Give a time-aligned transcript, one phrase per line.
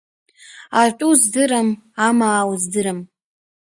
[0.81, 1.69] Атәы уздырам,
[2.07, 2.99] амаа уздырам…